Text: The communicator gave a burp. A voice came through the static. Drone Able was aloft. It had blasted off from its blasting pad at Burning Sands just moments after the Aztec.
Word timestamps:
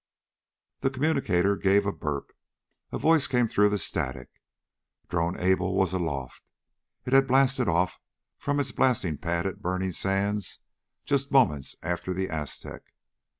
The 0.79 0.89
communicator 0.89 1.55
gave 1.55 1.85
a 1.85 1.91
burp. 1.91 2.31
A 2.91 2.97
voice 2.97 3.27
came 3.27 3.45
through 3.45 3.69
the 3.69 3.77
static. 3.77 4.29
Drone 5.09 5.39
Able 5.39 5.75
was 5.75 5.93
aloft. 5.93 6.41
It 7.05 7.13
had 7.13 7.27
blasted 7.27 7.67
off 7.67 7.99
from 8.39 8.59
its 8.59 8.71
blasting 8.71 9.19
pad 9.19 9.45
at 9.45 9.61
Burning 9.61 9.91
Sands 9.91 10.57
just 11.05 11.29
moments 11.31 11.75
after 11.83 12.13
the 12.15 12.31
Aztec. 12.31 12.81